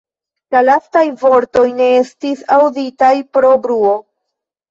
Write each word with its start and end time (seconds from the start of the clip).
La 0.53 0.61
lastaj 0.67 1.03
vortoj 1.23 1.65
ne 1.81 1.89
estis 1.97 2.41
aŭditaj 2.57 3.13
pro 3.37 3.51
bruo. 3.67 3.95